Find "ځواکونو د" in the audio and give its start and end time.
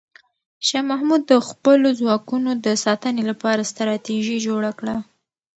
1.99-2.67